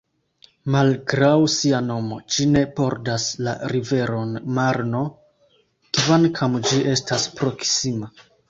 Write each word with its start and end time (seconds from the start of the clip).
Malgraŭ 0.75 1.33
sia 1.55 1.81
nomo, 1.89 2.17
ĝi 2.35 2.47
ne 2.55 2.63
bordas 2.79 3.27
la 3.49 3.53
riveron 3.75 4.33
Marno, 4.59 5.05
kvankam 5.99 6.61
ĝi 6.71 6.85
estas 6.97 7.33
proksima. 7.43 8.15